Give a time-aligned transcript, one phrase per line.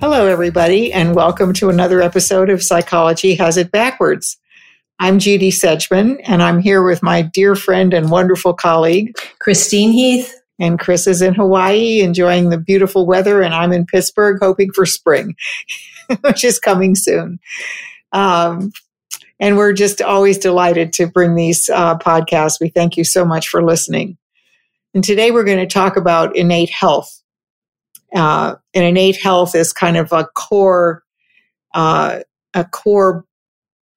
[0.00, 4.38] Hello, everybody, and welcome to another episode of Psychology Has It Backwards.
[4.98, 10.34] I'm Judy Sedgeman, and I'm here with my dear friend and wonderful colleague, Christine Heath.
[10.58, 14.86] And Chris is in Hawaii enjoying the beautiful weather, and I'm in Pittsburgh hoping for
[14.86, 15.36] spring,
[16.22, 17.38] which is coming soon.
[18.12, 18.72] Um,
[19.38, 22.58] and we're just always delighted to bring these uh, podcasts.
[22.58, 24.16] We thank you so much for listening.
[24.94, 27.19] And today we're going to talk about innate health
[28.14, 31.02] uh, and innate health is kind of a core
[31.74, 32.20] uh,
[32.54, 33.24] a core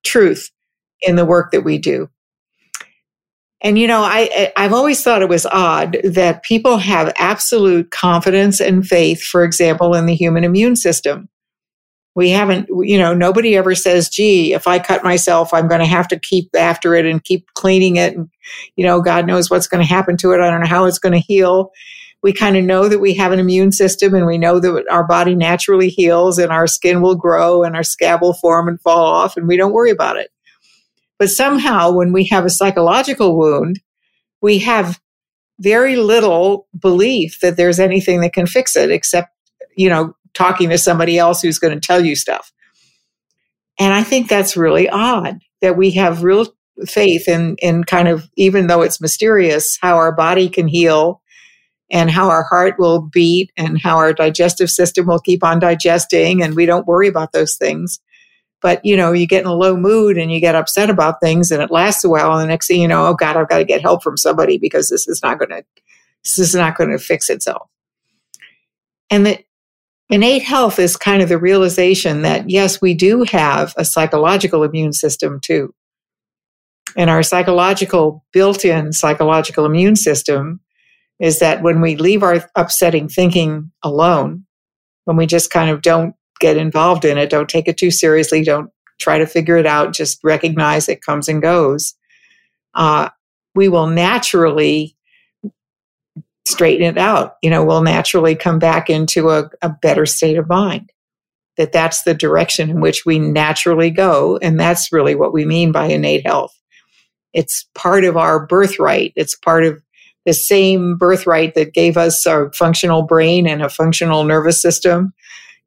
[0.03, 0.51] truth
[1.01, 2.09] in the work that we do.
[3.61, 8.59] And you know, I I've always thought it was odd that people have absolute confidence
[8.59, 11.29] and faith, for example, in the human immune system.
[12.15, 15.87] We haven't, you know, nobody ever says, gee, if I cut myself, I'm going to
[15.87, 18.15] have to keep after it and keep cleaning it.
[18.15, 18.29] And,
[18.75, 20.39] you know, God knows what's going to happen to it.
[20.39, 21.71] I don't know how it's going to heal
[22.23, 25.05] we kind of know that we have an immune system and we know that our
[25.05, 29.05] body naturally heals and our skin will grow and our scab will form and fall
[29.05, 30.31] off and we don't worry about it.
[31.19, 33.81] But somehow when we have a psychological wound,
[34.41, 34.99] we have
[35.59, 39.29] very little belief that there's anything that can fix it except,
[39.75, 42.51] you know, talking to somebody else who's going to tell you stuff.
[43.79, 46.47] And I think that's really odd that we have real
[46.87, 51.21] faith in, in kind of, even though it's mysterious, how our body can heal
[51.93, 56.41] and how our heart will beat and how our digestive system will keep on digesting
[56.41, 57.99] and we don't worry about those things.
[58.61, 61.51] But you know you get in a low mood and you get upset about things
[61.51, 63.57] and it lasts a while and the next thing you know oh god i've got
[63.57, 65.63] to get help from somebody because this is not going to
[66.23, 67.69] this is not going to fix itself.
[69.09, 69.43] And that
[70.09, 74.93] innate health is kind of the realization that yes we do have a psychological immune
[74.93, 75.73] system too.
[76.95, 80.61] And our psychological built-in psychological immune system
[81.19, 84.45] is that when we leave our upsetting thinking alone,
[85.05, 88.43] when we just kind of don't get involved in it, don't take it too seriously,
[88.43, 88.69] don't
[88.99, 91.95] try to figure it out, just recognize it comes and goes,
[92.73, 93.09] uh,
[93.55, 94.95] we will naturally
[96.45, 97.35] straighten it out.
[97.41, 100.91] You know, we'll naturally come back into a, a better state of mind.
[101.57, 104.39] That that's the direction in which we naturally go.
[104.41, 106.57] And that's really what we mean by innate health.
[107.31, 109.13] It's part of our birthright.
[109.15, 109.82] It's part of
[110.25, 115.13] the same birthright that gave us a functional brain and a functional nervous system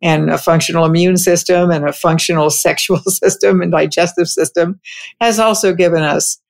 [0.03, 4.81] and a functional immune system and a functional sexual system and digestive system
[5.21, 6.41] has also given us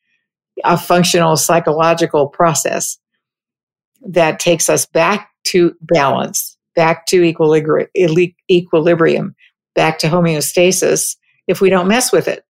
[0.64, 2.98] a functional psychological process
[4.06, 9.34] that takes us back to balance, back to equilibrium,
[9.74, 12.44] back to homeostasis if we don't mess with it.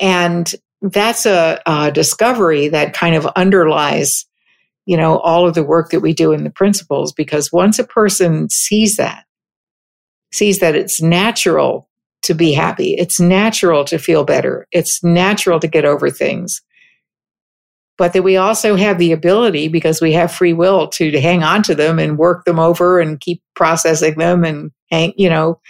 [0.00, 0.52] And
[0.82, 4.26] that's a, a, discovery that kind of underlies
[4.84, 7.84] you know all of the work that we do in the principles because once a
[7.84, 9.24] person sees that
[10.32, 11.88] sees that it's natural
[12.22, 16.62] to be happy it's natural to feel better it's natural to get over things
[17.98, 21.62] but that we also have the ability because we have free will to, hang on
[21.62, 25.60] to them and work them over and keep processing them and hang you know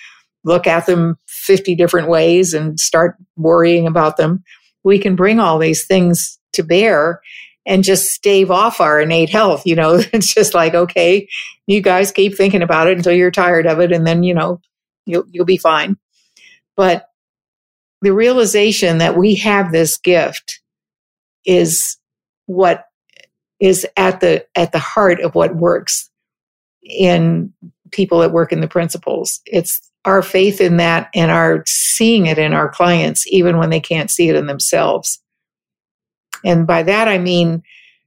[0.44, 4.42] look at them 50 different ways and start worrying about them
[4.84, 7.20] we can bring all these things to bear
[7.64, 9.62] and just stave off our innate health.
[9.64, 11.28] You know, it's just like, okay,
[11.66, 14.60] you guys keep thinking about it until you're tired of it, and then, you know,
[15.06, 15.96] you'll, you'll be fine.
[16.76, 17.06] But
[18.00, 20.60] the realization that we have this gift
[21.44, 21.96] is
[22.46, 22.84] what
[23.60, 26.10] is at the at the heart of what works
[26.82, 27.52] in
[27.92, 29.40] people that work in the principles.
[29.46, 33.80] It's our faith in that and our seeing it in our clients, even when they
[33.80, 35.20] can't see it in themselves.
[36.44, 37.62] And by that, I mean,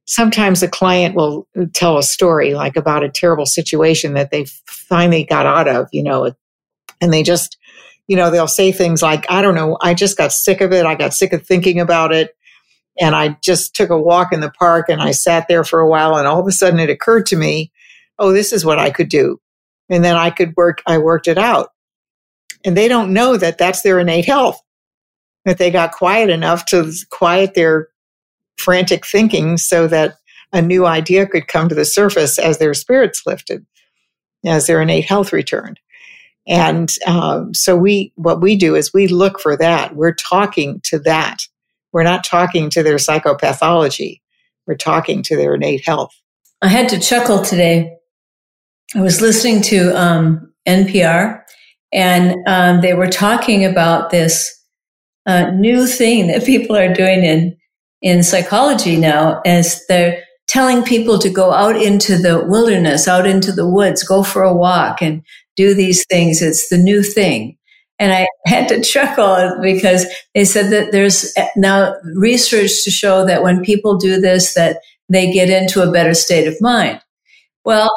[0.07, 5.23] sometimes a client will tell a story like about a terrible situation that they finally
[5.23, 6.31] got out of, you know,
[7.01, 7.57] and they just,
[8.07, 10.85] you know, they'll say things like, I don't know, I just got sick of it.
[10.85, 12.35] I got sick of thinking about it.
[12.99, 15.89] And I just took a walk in the park and I sat there for a
[15.89, 16.15] while.
[16.15, 17.71] And all of a sudden it occurred to me,
[18.19, 19.39] oh, this is what I could do.
[19.89, 21.69] And then I could work, I worked it out.
[22.63, 24.59] And they don't know that that's their innate health,
[25.45, 27.89] that they got quiet enough to quiet their
[28.57, 30.15] frantic thinking so that
[30.51, 33.65] a new idea could come to the surface as their spirits lifted,
[34.45, 35.79] as their innate health returned.
[36.47, 39.95] And um, so we, what we do is we look for that.
[39.95, 41.39] We're talking to that.
[41.91, 44.21] We're not talking to their psychopathology.
[44.67, 46.13] We're talking to their innate health.
[46.61, 47.97] I had to chuckle today.
[48.95, 51.43] I was listening to um, NPR,
[51.91, 54.51] and um, they were talking about this
[55.25, 57.57] uh, new thing that people are doing in
[58.01, 63.51] in psychology now, as they're telling people to go out into the wilderness, out into
[63.51, 65.23] the woods, go for a walk, and
[65.57, 66.41] do these things.
[66.41, 67.57] It's the new thing.
[67.99, 73.43] And I had to chuckle because they said that there's now research to show that
[73.43, 74.77] when people do this, that
[75.09, 77.01] they get into a better state of mind.
[77.65, 77.89] Well,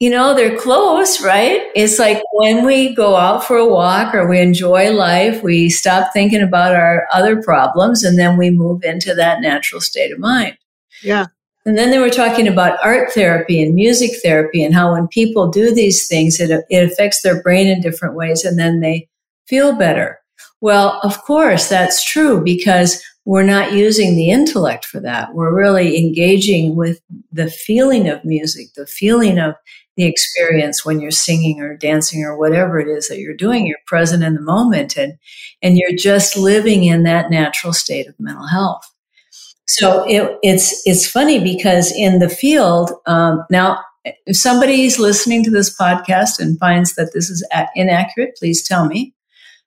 [0.00, 1.60] you know, they're close, right?
[1.74, 6.10] It's like when we go out for a walk or we enjoy life, we stop
[6.14, 10.56] thinking about our other problems and then we move into that natural state of mind.
[11.02, 11.26] Yeah.
[11.66, 15.48] And then they were talking about art therapy and music therapy and how when people
[15.48, 19.06] do these things, it, it affects their brain in different ways and then they
[19.46, 20.18] feel better.
[20.62, 25.34] Well, of course, that's true because we're not using the intellect for that.
[25.34, 27.00] We're really engaging with
[27.30, 29.54] the feeling of music, the feeling of
[29.96, 33.66] the experience when you're singing or dancing or whatever it is that you're doing.
[33.66, 35.14] You're present in the moment and,
[35.62, 38.82] and you're just living in that natural state of mental health.
[39.66, 45.50] So it, it's, it's funny because in the field, um, now, if somebody's listening to
[45.50, 47.46] this podcast and finds that this is
[47.76, 49.14] inaccurate, please tell me.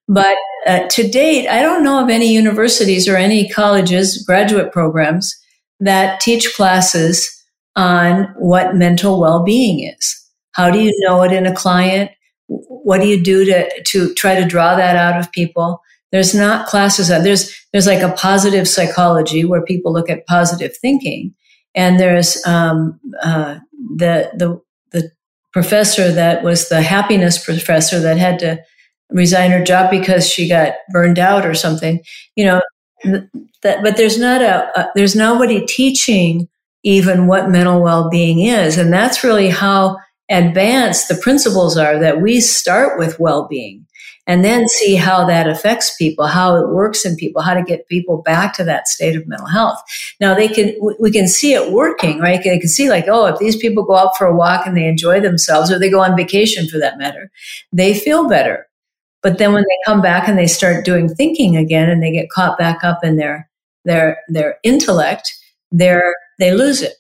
[0.08, 0.36] But
[0.68, 5.34] uh, to date, I don't know of any universities or any colleges, graduate programs
[5.80, 7.43] that teach classes
[7.76, 10.20] on what mental well-being is.
[10.52, 12.12] How do you know it in a client?
[12.48, 15.82] What do you do to, to try to draw that out of people?
[16.12, 17.08] There's not classes.
[17.08, 21.34] That there's, there's like a positive psychology where people look at positive thinking.
[21.74, 23.60] And there's, um, uh,
[23.96, 24.62] the, the,
[24.92, 25.12] the
[25.52, 28.62] professor that was the happiness professor that had to
[29.10, 32.02] resign her job because she got burned out or something,
[32.36, 32.62] you know,
[33.64, 36.48] that, but there's not a, a, there's nobody teaching
[36.84, 38.78] even what mental well-being is.
[38.78, 39.98] And that's really how
[40.30, 43.86] advanced the principles are that we start with well-being
[44.26, 47.88] and then see how that affects people, how it works in people, how to get
[47.90, 49.82] people back to that state of mental health.
[50.22, 52.42] Now they can, we can see it working, right?
[52.42, 54.88] They can see like, oh, if these people go out for a walk and they
[54.88, 57.30] enjoy themselves or they go on vacation for that matter,
[57.74, 58.68] they feel better.
[59.22, 62.30] But then when they come back and they start doing thinking again and they get
[62.30, 63.50] caught back up in their
[63.86, 65.34] their their intellect,
[65.72, 66.14] they're
[66.44, 66.94] they lose it.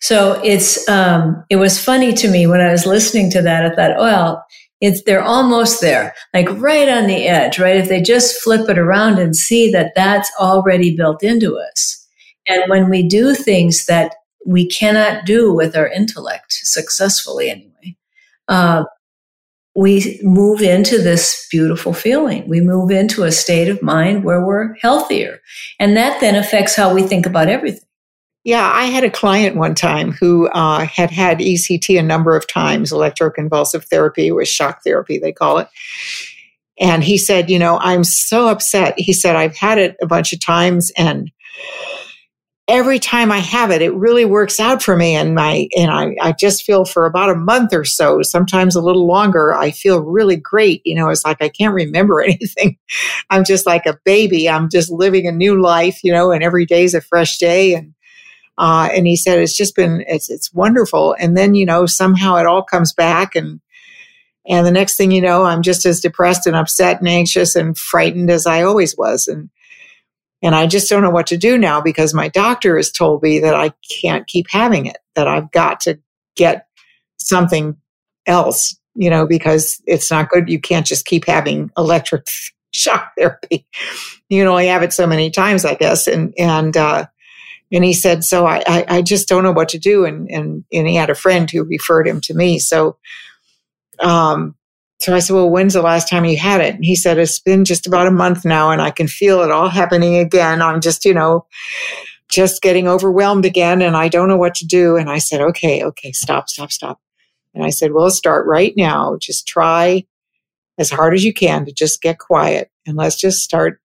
[0.00, 3.64] So it's um, it was funny to me when I was listening to that.
[3.64, 4.44] I thought, well,
[4.80, 7.76] it's they're almost there, like right on the edge, right?
[7.76, 12.06] If they just flip it around and see that that's already built into us,
[12.46, 14.14] and when we do things that
[14.46, 17.96] we cannot do with our intellect successfully, anyway,
[18.46, 18.84] uh,
[19.74, 22.48] we move into this beautiful feeling.
[22.48, 25.40] We move into a state of mind where we're healthier.
[25.78, 27.87] And that then affects how we think about everything.
[28.44, 32.46] Yeah, I had a client one time who uh, had had ECT a number of
[32.46, 35.68] times, electroconvulsive therapy or shock therapy, they call it.
[36.78, 38.94] And he said, You know, I'm so upset.
[38.96, 41.30] He said, I've had it a bunch of times and
[42.68, 45.14] every time I have it, it really works out for me.
[45.14, 48.82] And my, and I, I just feel for about a month or so, sometimes a
[48.82, 50.82] little longer, I feel really great.
[50.84, 52.76] You know, it's like I can't remember anything.
[53.30, 54.48] I'm just like a baby.
[54.48, 57.74] I'm just living a new life, you know, and every day is a fresh day.
[57.74, 57.94] And,
[58.58, 61.14] uh, and he said, it's just been, it's, it's wonderful.
[61.18, 63.60] And then, you know, somehow it all comes back and,
[64.48, 67.78] and the next thing you know, I'm just as depressed and upset and anxious and
[67.78, 69.28] frightened as I always was.
[69.28, 69.50] And,
[70.42, 73.40] and I just don't know what to do now because my doctor has told me
[73.40, 76.00] that I can't keep having it, that I've got to
[76.34, 76.66] get
[77.18, 77.76] something
[78.26, 80.48] else, you know, because it's not good.
[80.48, 82.26] You can't just keep having electric
[82.72, 83.66] shock therapy.
[84.28, 86.08] You can only have it so many times, I guess.
[86.08, 87.06] And, and, uh,
[87.72, 90.04] and he said, so I, I, I just don't know what to do.
[90.04, 92.58] And, and, and he had a friend who referred him to me.
[92.58, 92.96] So,
[93.98, 94.54] um,
[95.00, 96.74] so I said, Well, when's the last time you had it?
[96.74, 99.50] And he said, It's been just about a month now, and I can feel it
[99.50, 100.60] all happening again.
[100.60, 101.46] I'm just, you know,
[102.28, 104.96] just getting overwhelmed again, and I don't know what to do.
[104.96, 107.00] And I said, Okay, okay, stop, stop, stop.
[107.54, 109.16] And I said, Well, start right now.
[109.20, 110.04] Just try
[110.78, 113.80] as hard as you can to just get quiet, and let's just start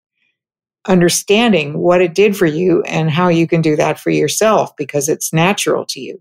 [0.88, 5.08] understanding what it did for you and how you can do that for yourself because
[5.08, 6.20] it's natural to you.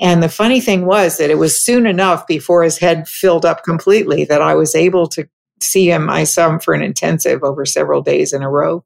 [0.00, 3.64] And the funny thing was that it was soon enough before his head filled up
[3.64, 5.28] completely that I was able to
[5.60, 6.08] see him.
[6.08, 8.84] I saw him for an intensive over several days in a row.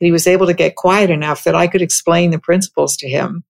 [0.00, 3.44] He was able to get quiet enough that I could explain the principles to him.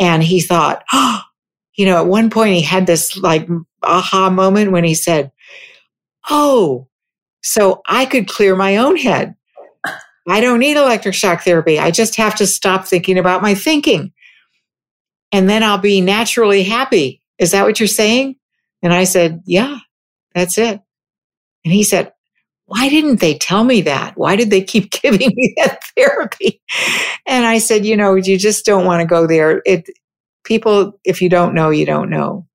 [0.00, 1.20] And he thought, oh,
[1.74, 3.48] you know, at one point he had this like
[3.84, 5.30] aha moment when he said,
[6.28, 6.88] Oh,
[7.42, 9.34] so I could clear my own head.
[10.28, 11.78] I don't need electric shock therapy.
[11.78, 14.12] I just have to stop thinking about my thinking.
[15.32, 17.20] And then I'll be naturally happy.
[17.38, 18.36] Is that what you're saying?
[18.82, 19.78] And I said, Yeah,
[20.34, 20.80] that's it.
[21.64, 22.12] And he said,
[22.66, 24.16] Why didn't they tell me that?
[24.16, 26.62] Why did they keep giving me that therapy?
[27.26, 29.62] And I said, You know, you just don't want to go there.
[29.64, 29.88] It,
[30.44, 32.46] people, if you don't know, you don't know.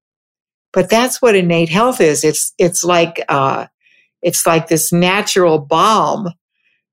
[0.71, 2.23] But that's what innate health is.
[2.23, 3.67] It's, it's like, uh,
[4.27, 6.27] it's like this natural balm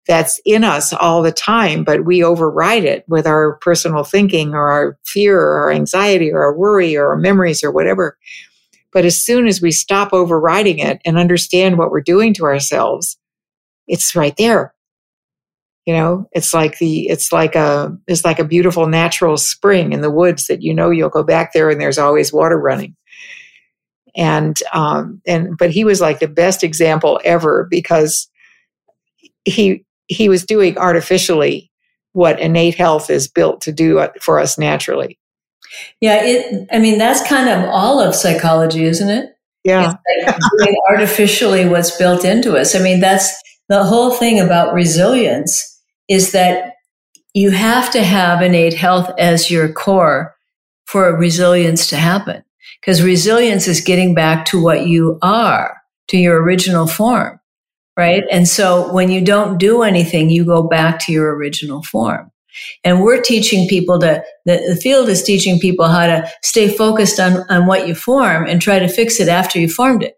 [0.07, 4.71] that's in us all the time, but we override it with our personal thinking or
[4.71, 8.17] our fear or our anxiety or our worry or our memories or whatever.
[8.93, 13.19] But as soon as we stop overriding it and understand what we're doing to ourselves,
[13.89, 14.73] it's right there.
[15.87, 20.03] You know, it's like the, it's like a, it's like a beautiful natural spring in
[20.03, 22.95] the woods that you know you'll go back there and there's always water running.
[24.17, 28.29] And, um, and, but he was like the best example ever because
[29.45, 31.71] he, he was doing artificially
[32.13, 35.19] what innate health is built to do for us naturally.
[36.01, 36.69] Yeah, it.
[36.71, 39.37] I mean, that's kind of all of psychology, isn't it?
[39.65, 39.95] Yeah,
[40.27, 42.75] like doing artificially what's built into us.
[42.75, 43.35] I mean, that's
[43.69, 46.75] the whole thing about resilience is that
[47.33, 50.37] you have to have innate health as your core
[50.87, 52.45] for resilience to happen.
[52.85, 57.41] Because resilience is getting back to what you are, to your original form
[57.97, 58.25] right?
[58.31, 62.31] And so when you don't do anything, you go back to your original form.
[62.85, 67.19] And we're teaching people to, the, the field is teaching people how to stay focused
[67.19, 70.15] on, on what you form and try to fix it after you formed it.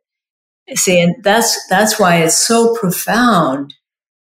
[0.75, 3.73] See, and that's, that's why it's so profound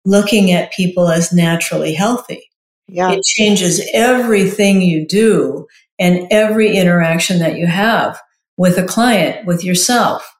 [0.04, 2.50] looking at people as naturally healthy.
[2.86, 3.12] Yeah.
[3.12, 5.66] It changes everything you do
[5.98, 8.20] and every interaction that you have
[8.56, 10.30] with a client, with yourself.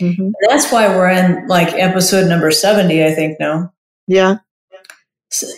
[0.00, 0.30] Mm-hmm.
[0.48, 3.72] That's why we're in like episode number 70, I think now.
[4.06, 4.38] Yeah.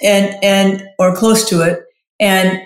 [0.03, 1.85] And, and, or close to it.
[2.21, 2.61] And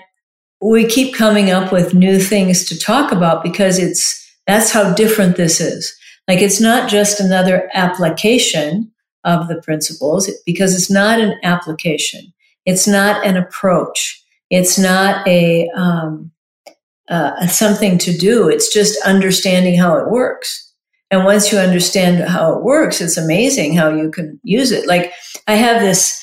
[0.61, 5.37] we keep coming up with new things to talk about because it's, that's how different
[5.37, 5.95] this is.
[6.27, 8.91] Like it's not just another application
[9.23, 12.33] of the principles because it's not an application.
[12.65, 14.21] It's not an approach.
[14.49, 16.31] It's not a, um,
[17.09, 18.49] uh, something to do.
[18.49, 20.63] It's just understanding how it works.
[21.09, 24.87] And once you understand how it works, it's amazing how you can use it.
[24.87, 25.13] Like
[25.47, 26.21] I have this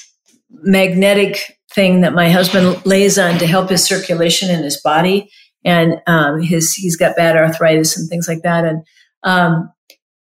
[0.51, 5.31] magnetic thing that my husband lays on to help his circulation in his body.
[5.65, 8.65] And um, his he's got bad arthritis and things like that.
[8.65, 8.83] And
[9.23, 9.73] um,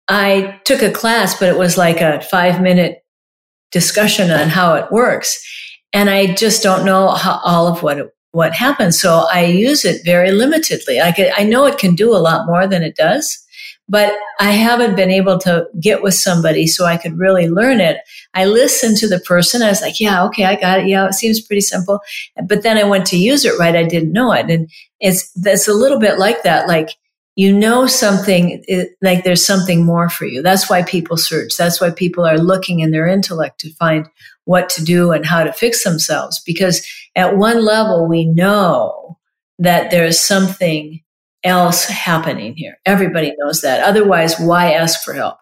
[0.09, 2.99] I took a class, but it was like a five minute
[3.71, 5.43] discussion on how it works.
[5.95, 9.01] And I just don't know how, all of what it, what happens.
[9.01, 11.01] So I use it very limitedly.
[11.01, 13.43] I, I know it can do a lot more than it does
[13.89, 17.99] but I haven't been able to get with somebody so I could really learn it.
[18.33, 19.61] I listened to the person.
[19.61, 20.87] I was like, yeah, okay, I got it.
[20.87, 22.01] Yeah, it seems pretty simple.
[22.47, 23.77] But then I went to use it right.
[23.77, 24.49] I didn't know it.
[24.49, 24.71] And
[25.01, 26.69] it's, that's a little bit like that.
[26.69, 26.89] Like,
[27.35, 30.43] you know something eh, like there's something more for you.
[30.43, 31.57] That's why people search.
[31.57, 34.07] That's why people are looking in their intellect to find
[34.45, 36.43] what to do and how to fix themselves.
[36.45, 39.19] Because at one level, we know
[39.59, 41.01] that there's something
[41.45, 42.79] else happening here.
[42.87, 43.83] Everybody knows that.
[43.83, 45.37] Otherwise, why ask for help?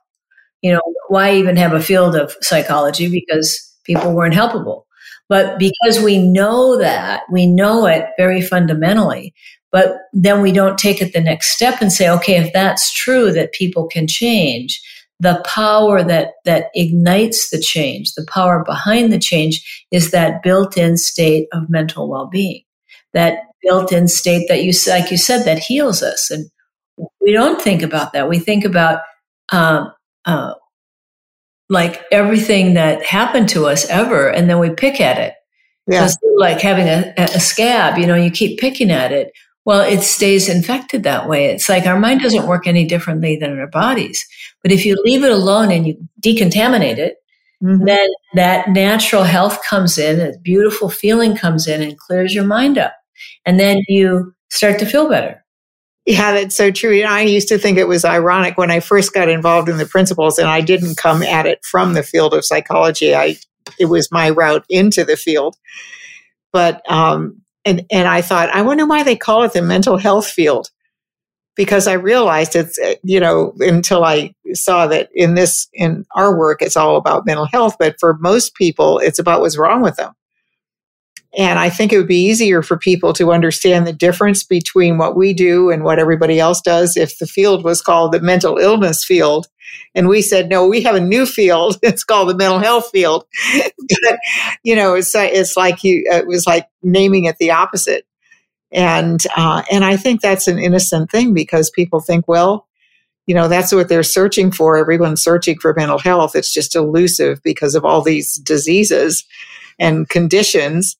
[0.62, 4.84] You know, why even have a field of psychology because people weren't helpable.
[5.28, 9.32] But because we know that, we know it very fundamentally,
[9.70, 13.30] but then we don't take it the next step and say, okay, if that's true
[13.32, 14.80] that people can change,
[15.20, 20.76] the power that, that ignites the change, the power behind the change is that built
[20.76, 22.62] in state of mental well being.
[23.12, 26.50] That built-in state that you like you said that heals us and
[27.20, 29.00] we don't think about that we think about
[29.52, 29.92] um,
[30.24, 30.54] uh,
[31.68, 35.34] like everything that happened to us ever and then we pick at it
[35.86, 36.08] yeah.
[36.36, 39.30] like having a, a scab you know you keep picking at it
[39.64, 43.58] well it stays infected that way it's like our mind doesn't work any differently than
[43.58, 44.24] our bodies
[44.62, 47.16] but if you leave it alone and you decontaminate it
[47.62, 47.84] mm-hmm.
[47.84, 52.78] then that natural health comes in a beautiful feeling comes in and clears your mind
[52.78, 52.94] up
[53.46, 55.44] and then you start to feel better.
[56.06, 56.98] Yeah, that's so true.
[56.98, 59.86] And I used to think it was ironic when I first got involved in the
[59.86, 63.14] principles and I didn't come at it from the field of psychology.
[63.14, 63.36] I
[63.78, 65.56] it was my route into the field.
[66.52, 70.26] But um and and I thought, I wonder why they call it the mental health
[70.28, 70.70] field.
[71.56, 76.36] Because I realized it's uh, you know, until I saw that in this in our
[76.38, 79.96] work it's all about mental health, but for most people it's about what's wrong with
[79.96, 80.12] them
[81.38, 85.16] And I think it would be easier for people to understand the difference between what
[85.16, 89.04] we do and what everybody else does if the field was called the mental illness
[89.04, 89.46] field.
[89.94, 91.78] And we said, no, we have a new field.
[91.82, 93.24] It's called the mental health field.
[94.02, 94.18] but,
[94.62, 98.06] you know, it's, it's like you, it was like naming it the opposite.
[98.72, 102.68] And, uh, and I think that's an innocent thing because people think, well,
[103.26, 104.76] you know, that's what they're searching for.
[104.76, 106.34] Everyone's searching for mental health.
[106.34, 109.24] It's just elusive because of all these diseases
[109.78, 110.96] and conditions.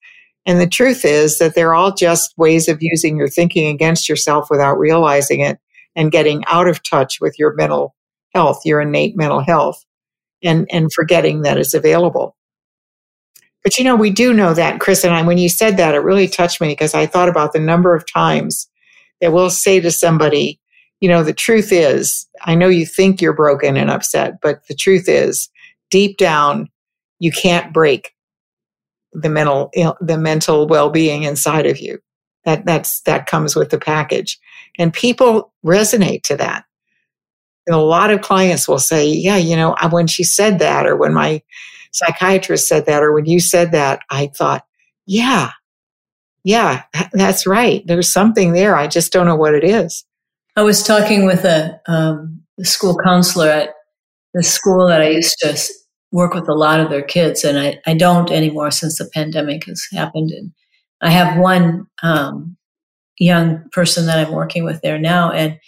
[0.46, 4.48] And the truth is that they're all just ways of using your thinking against yourself
[4.50, 5.58] without realizing it
[5.96, 7.94] and getting out of touch with your mental
[8.34, 9.84] health, your innate mental health,
[10.42, 12.37] and, and forgetting that it's available.
[13.62, 15.99] But you know, we do know that, Chris and I, when you said that, it
[15.99, 18.68] really touched me because I thought about the number of times
[19.20, 20.58] that we'll say to somebody,
[21.00, 24.75] you know, the truth is, I know you think you're broken and upset, but the
[24.75, 25.50] truth is,
[25.90, 26.68] deep down,
[27.18, 28.14] you can't break
[29.12, 29.70] the mental
[30.00, 31.99] the mental well-being inside of you.
[32.44, 34.38] That that's that comes with the package,
[34.78, 36.64] and people resonate to that.
[37.72, 41.14] A lot of clients will say, "Yeah, you know, when she said that, or when
[41.14, 41.42] my
[41.92, 44.64] psychiatrist said that, or when you said that, I thought,
[45.06, 45.50] yeah,
[46.44, 47.82] yeah, that's right.
[47.86, 48.76] There's something there.
[48.76, 50.04] I just don't know what it is."
[50.56, 53.70] I was talking with a, um, school counselor at
[54.34, 55.58] the school that I used to
[56.12, 59.64] work with a lot of their kids, and I, I don't anymore since the pandemic
[59.66, 60.30] has happened.
[60.30, 60.52] And
[61.00, 62.56] I have one um,
[63.18, 65.58] young person that I'm working with there now, and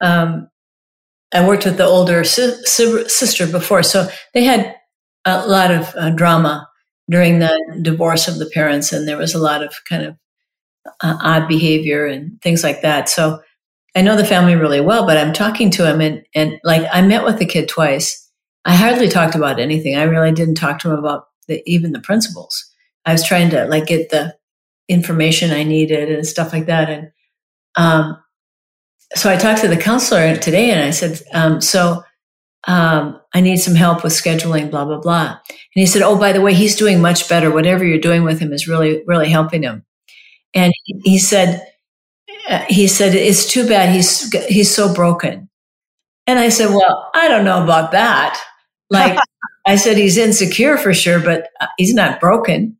[0.00, 0.48] um,
[1.34, 4.74] I worked with the older si- sister before, so they had
[5.24, 6.68] a lot of uh, drama
[7.10, 10.16] during the divorce of the parents, and there was a lot of kind of
[11.02, 13.08] uh, odd behavior and things like that.
[13.08, 13.40] So
[13.94, 17.02] I know the family really well, but I'm talking to him and, and like I
[17.02, 18.30] met with the kid twice.
[18.64, 19.96] I hardly talked about anything.
[19.96, 22.72] I really didn't talk to him about the, even the principles.
[23.04, 24.36] I was trying to like get the
[24.88, 26.90] information I needed and stuff like that.
[26.90, 27.10] And,
[27.76, 28.18] um,
[29.14, 32.02] so I talked to the counselor today and I said, um, so,
[32.68, 35.38] um, I need some help with scheduling, blah, blah, blah.
[35.48, 37.52] And he said, Oh, by the way, he's doing much better.
[37.52, 39.84] Whatever you're doing with him is really, really helping him.
[40.52, 40.72] And
[41.04, 41.64] he said,
[42.68, 45.48] he said, "It's too bad he's he's so broken."
[46.26, 48.40] And I said, "Well, I don't know about that."
[48.90, 49.18] Like
[49.66, 52.76] I said, he's insecure for sure, but uh, he's not broken.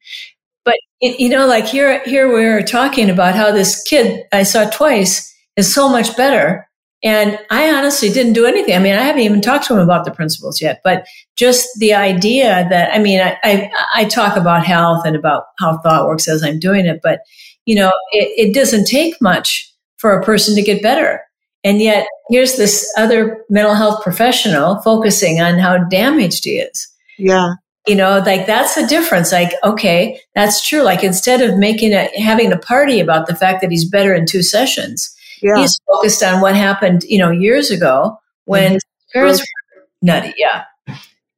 [0.64, 4.70] But you know, like here, here we are talking about how this kid I saw
[4.70, 6.68] twice is so much better.
[7.02, 8.74] And I honestly didn't do anything.
[8.74, 11.94] I mean, I haven't even talked to him about the principles yet, but just the
[11.94, 16.26] idea that, I mean, I, I, I talk about health and about how thought works
[16.26, 17.20] as I'm doing it, but
[17.66, 21.20] you know, it, it doesn't take much for a person to get better.
[21.64, 26.88] And yet here's this other mental health professional focusing on how damaged he is.
[27.18, 27.54] Yeah.
[27.86, 29.32] You know, like that's the difference.
[29.32, 30.82] Like, okay, that's true.
[30.82, 34.26] Like instead of making a, having a party about the fact that he's better in
[34.26, 35.56] two sessions, yeah.
[35.56, 39.18] he's focused on what happened, you know, years ago when mm-hmm.
[39.18, 40.34] parents were nutty.
[40.36, 40.64] Yeah.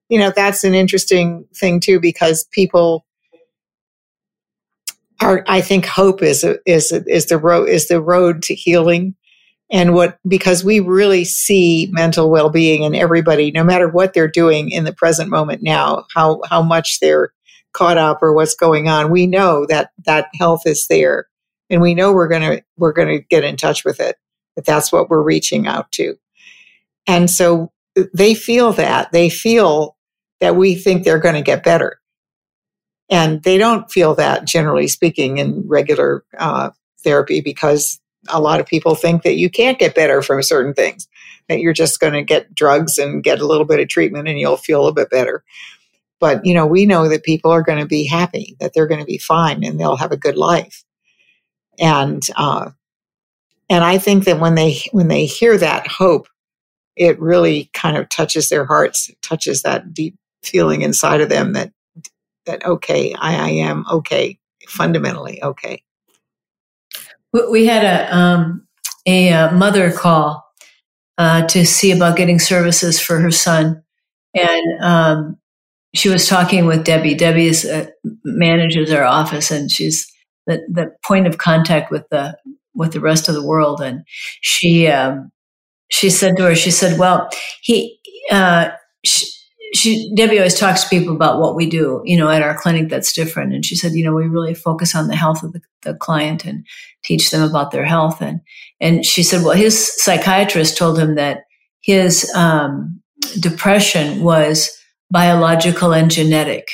[0.08, 3.04] You know, that's an interesting thing too, because people
[5.20, 9.16] are, I think hope is is is the road is the road to healing,
[9.70, 14.28] and what because we really see mental well being in everybody, no matter what they're
[14.28, 17.32] doing in the present moment now, how how much they're
[17.72, 19.10] caught up or what's going on.
[19.10, 21.26] We know that that health is there,
[21.70, 24.16] and we know we're gonna we're gonna get in touch with it.
[24.56, 26.16] That that's what we're reaching out to,
[27.06, 27.72] and so
[28.14, 29.96] they feel that they feel
[30.40, 31.98] that we think they're going to get better
[33.10, 36.70] and they don't feel that, generally speaking, in regular uh,
[37.02, 41.08] therapy because a lot of people think that you can't get better from certain things,
[41.48, 44.38] that you're just going to get drugs and get a little bit of treatment and
[44.38, 45.42] you'll feel a bit better.
[46.20, 49.00] But, you know, we know that people are going to be happy, that they're going
[49.00, 50.84] to be fine and they'll have a good life.
[51.78, 52.70] And, uh,
[53.68, 56.28] and I think that when they, when they hear that hope,
[56.96, 61.72] it really kind of touches their hearts, touches that deep feeling inside of them that
[62.46, 65.84] that okay, I, I am okay, fundamentally okay.
[67.32, 68.66] We had a um,
[69.06, 70.44] a, uh, mother call
[71.18, 73.82] uh, to see about getting services for her son,
[74.34, 75.36] and um,
[75.94, 77.14] she was talking with Debbie.
[77.14, 77.86] Debbie is, uh,
[78.24, 80.10] manages our office, and she's
[80.48, 82.36] the the point of contact with the
[82.74, 83.80] with the rest of the world.
[83.80, 84.04] And
[84.40, 85.30] she um,
[85.90, 87.28] she said to her, she said, "Well,
[87.62, 87.98] he."
[88.30, 88.70] Uh,
[89.04, 89.26] she,
[89.74, 92.88] she Debbie always talks to people about what we do, you know, at our clinic
[92.88, 93.52] that's different.
[93.52, 96.44] And she said, you know, we really focus on the health of the, the client
[96.44, 96.66] and
[97.04, 98.20] teach them about their health.
[98.22, 98.40] And
[98.80, 101.44] and she said, well, his psychiatrist told him that
[101.82, 103.00] his um,
[103.40, 104.70] depression was
[105.10, 106.68] biological and genetic,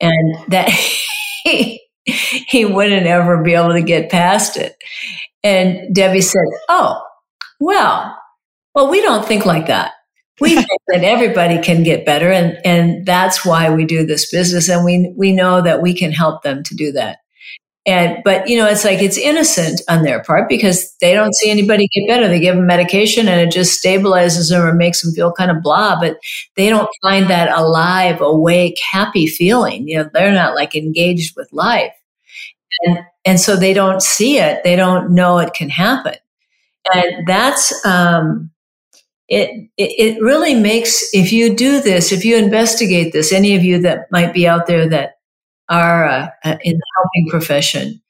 [0.00, 0.68] and that
[1.44, 1.80] he,
[2.48, 4.76] he wouldn't ever be able to get past it.
[5.42, 7.02] And Debbie said, Oh,
[7.60, 8.16] well,
[8.74, 9.92] well, we don't think like that.
[10.40, 12.30] We think that everybody can get better.
[12.30, 14.68] And, and that's why we do this business.
[14.68, 17.18] And we, we know that we can help them to do that.
[17.86, 21.50] And, but you know, it's like it's innocent on their part because they don't see
[21.50, 22.26] anybody get better.
[22.26, 25.62] They give them medication and it just stabilizes them or makes them feel kind of
[25.62, 26.18] blah, but
[26.56, 29.86] they don't find that alive, awake, happy feeling.
[29.86, 31.92] You know, they're not like engaged with life.
[32.82, 34.64] And, and so they don't see it.
[34.64, 36.16] They don't know it can happen.
[36.92, 38.50] And that's, um,
[39.28, 43.62] it, it, it really makes, if you do this, if you investigate this, any of
[43.62, 45.15] you that might be out there that
[45.68, 48.02] are uh, uh, in the helping profession,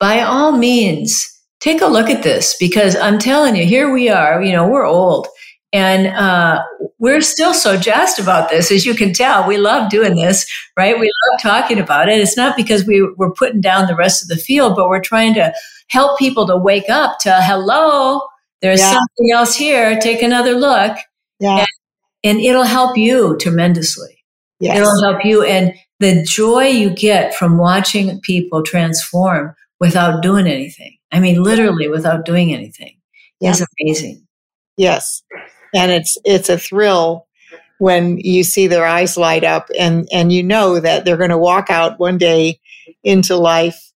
[0.00, 4.42] by all means, take a look at this because I'm telling you, here we are,
[4.42, 5.28] you know, we're old
[5.72, 6.62] and uh,
[6.98, 8.70] we're still so jazzed about this.
[8.70, 10.46] As you can tell, we love doing this,
[10.76, 10.98] right?
[10.98, 12.18] We love talking about it.
[12.18, 15.34] It's not because we, we're putting down the rest of the field, but we're trying
[15.34, 15.52] to
[15.88, 18.20] help people to wake up to hello,
[18.64, 18.92] there's yeah.
[18.92, 19.98] something else here.
[20.00, 20.96] Take another look.
[21.38, 21.58] Yeah.
[21.58, 21.68] And,
[22.24, 24.24] and it'll help you tremendously.
[24.58, 24.78] Yes.
[24.78, 25.42] It'll help you.
[25.42, 30.96] And the joy you get from watching people transform without doing anything.
[31.12, 32.96] I mean, literally without doing anything
[33.40, 33.50] yeah.
[33.50, 34.26] is amazing.
[34.76, 35.22] Yes.
[35.74, 37.26] And it's, it's a thrill
[37.78, 41.38] when you see their eyes light up and, and you know that they're going to
[41.38, 42.60] walk out one day
[43.02, 43.92] into life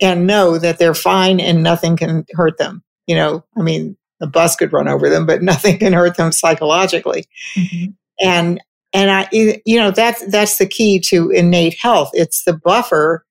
[0.00, 2.82] and know that they're fine and nothing can hurt them.
[3.06, 6.32] You know, I mean, a bus could run over them, but nothing can hurt them
[6.32, 7.26] psychologically.
[7.56, 7.90] Mm-hmm.
[8.20, 8.60] And
[8.94, 12.10] and I, you know, that's that's the key to innate health.
[12.12, 13.26] It's the buffer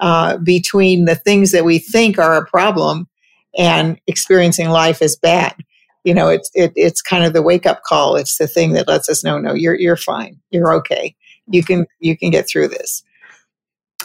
[0.00, 3.06] uh, between the things that we think are a problem
[3.56, 5.54] and experiencing life as bad.
[6.04, 8.16] You know, it's it, it's kind of the wake up call.
[8.16, 11.14] It's the thing that lets us know, no, you're you're fine, you're okay,
[11.48, 13.04] you can you can get through this.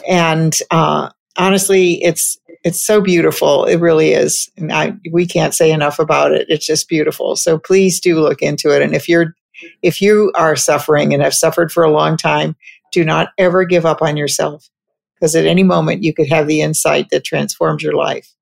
[0.08, 3.64] And uh, honestly, it's it's so beautiful.
[3.64, 6.48] It really is, and I, we can't say enough about it.
[6.50, 7.38] It's just beautiful.
[7.38, 8.82] So please do look into it.
[8.82, 9.34] And if you're
[9.82, 12.56] if you are suffering and have suffered for a long time,
[12.92, 14.70] do not ever give up on yourself
[15.16, 18.34] because at any moment you could have the insight that transforms your life.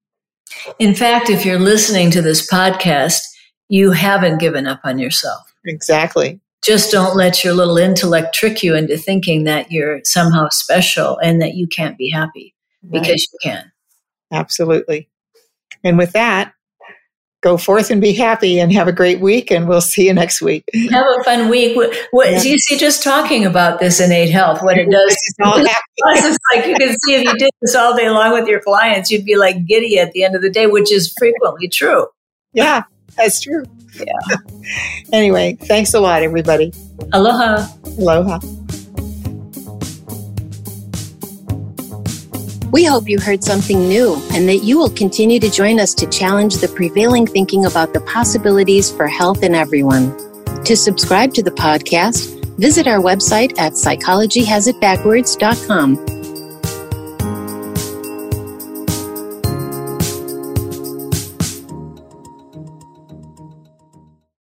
[0.80, 3.21] In fact, if you're listening to this podcast,
[3.69, 5.53] you haven't given up on yourself.
[5.65, 6.39] Exactly.
[6.63, 11.41] Just don't let your little intellect trick you into thinking that you're somehow special and
[11.41, 12.53] that you can't be happy
[12.84, 13.01] right.
[13.01, 13.71] because you can.
[14.32, 15.10] Absolutely.
[15.84, 16.53] And with that,
[17.48, 20.42] go forth and be happy and have a great week and we'll see you next
[20.42, 20.66] week.
[20.92, 21.78] Have a fun week.
[21.78, 22.42] What, what yeah.
[22.42, 26.94] you see just talking about this innate health what it does it's like you can
[27.06, 29.98] see if you did this all day long with your clients you'd be like giddy
[29.98, 32.06] at the end of the day which is frequently true.
[32.52, 32.84] Yeah
[33.16, 33.64] that's true.
[33.96, 34.38] Yeah.
[35.14, 36.74] Anyway thanks a lot everybody.
[37.14, 37.66] Aloha.
[37.98, 38.40] Aloha
[42.71, 46.06] We hope you heard something new and that you will continue to join us to
[46.08, 50.13] challenge the prevailing thinking about the possibilities for health in everyone.
[50.65, 56.16] To subscribe to the podcast, visit our website at psychologyhasitbackwards.com